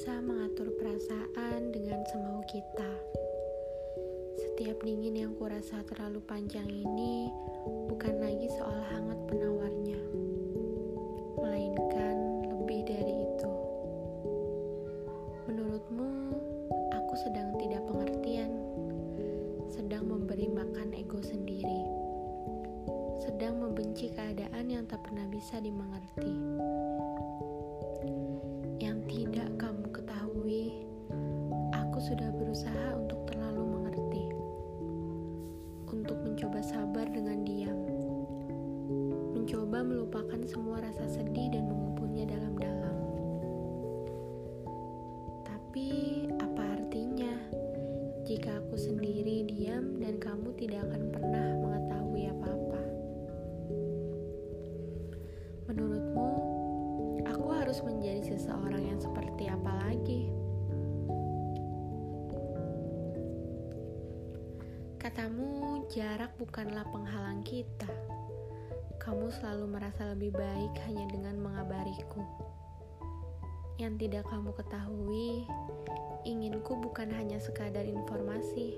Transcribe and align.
bisa 0.00 0.16
mengatur 0.24 0.72
perasaan 0.80 1.76
dengan 1.76 2.00
semau 2.08 2.40
kita. 2.48 2.88
Setiap 4.38 4.80
dingin 4.80 5.12
yang 5.12 5.32
kurasa 5.36 5.84
terlalu 5.84 6.24
panjang 6.24 6.64
ini 6.64 7.28
bukan 7.84 8.16
lagi 8.16 8.48
soal 8.56 8.80
hangat 8.88 9.20
penawarnya, 9.28 10.00
melainkan 11.36 12.16
lebih 12.48 12.80
dari 12.88 13.14
itu. 13.28 13.52
Menurutmu, 15.52 16.10
aku 16.96 17.14
sedang 17.20 17.54
tidak 17.60 17.84
pengertian, 17.84 18.56
sedang 19.68 20.08
memberi 20.08 20.48
makan 20.48 20.96
ego 20.96 21.20
sendiri, 21.20 21.82
sedang 23.20 23.60
membenci 23.60 24.08
keadaan 24.10 24.64
yang 24.72 24.88
tak 24.88 25.04
pernah 25.04 25.28
bisa 25.28 25.60
dimengerti. 25.60 26.32
Sudah 32.00 32.32
berusaha 32.32 32.96
untuk 32.96 33.28
terlalu 33.28 33.76
mengerti, 33.76 34.24
untuk 35.84 36.16
mencoba 36.24 36.64
sabar 36.64 37.04
dengan 37.04 37.44
diam, 37.44 37.76
mencoba 39.36 39.84
melupakan 39.84 40.40
semua 40.48 40.80
rasa 40.80 41.04
sedih 41.04 41.52
dan 41.52 41.68
menguburnya 41.68 42.24
dalam-dalam. 42.24 42.96
Tapi, 45.44 45.88
apa 46.40 46.80
artinya 46.80 47.36
jika 48.24 48.64
aku 48.64 48.80
sendiri 48.80 49.44
diam 49.44 50.00
dan 50.00 50.16
kamu 50.16 50.56
tidak 50.56 50.88
akan 50.88 51.04
pernah 51.12 51.46
mengetahui 51.52 52.32
apa-apa? 52.32 52.82
Menurutmu, 55.68 56.30
aku 57.28 57.48
harus 57.52 57.84
menjadi 57.84 58.24
seseorang 58.24 58.88
yang 58.88 58.96
seperti 58.96 59.19
Katamu, 65.00 65.88
jarak 65.88 66.36
bukanlah 66.36 66.84
penghalang 66.92 67.40
kita. 67.40 67.88
Kamu 69.00 69.32
selalu 69.32 69.80
merasa 69.80 70.12
lebih 70.12 70.28
baik 70.36 70.76
hanya 70.84 71.08
dengan 71.08 71.40
mengabariku. 71.40 72.20
Yang 73.80 74.04
tidak 74.04 74.28
kamu 74.28 74.52
ketahui, 74.52 75.48
inginku 76.28 76.76
bukan 76.84 77.08
hanya 77.16 77.40
sekadar 77.40 77.88
informasi. 77.88 78.76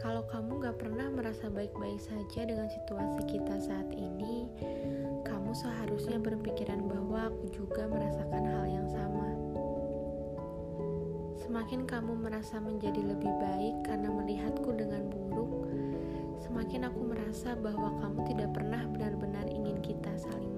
Kalau 0.00 0.24
kamu 0.32 0.64
gak 0.64 0.80
pernah 0.80 1.12
merasa 1.12 1.52
baik-baik 1.52 2.00
saja 2.00 2.48
dengan 2.48 2.72
situasi 2.72 3.28
kita 3.28 3.60
saat 3.60 3.92
ini, 3.92 4.48
kamu 5.28 5.52
seharusnya 5.52 6.16
berpikiran 6.16 6.80
bahwa 6.88 7.28
aku 7.28 7.44
juga 7.52 7.84
merasakan 7.92 8.44
hal 8.48 8.64
yang 8.72 8.88
sama. 8.88 9.13
Semakin 11.54 11.86
kamu 11.86 12.18
merasa 12.18 12.58
menjadi 12.58 13.14
lebih 13.14 13.30
baik 13.38 13.86
karena 13.86 14.10
melihatku 14.10 14.74
dengan 14.74 15.06
buruk, 15.06 15.70
semakin 16.42 16.90
aku 16.90 17.06
merasa 17.06 17.54
bahwa 17.54 17.94
kamu 18.02 18.26
tidak 18.26 18.58
pernah 18.58 18.82
benar-benar 18.90 19.46
ingin 19.46 19.78
kita 19.78 20.10
saling 20.18 20.50